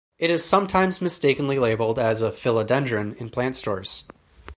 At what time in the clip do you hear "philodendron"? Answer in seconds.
2.31-3.13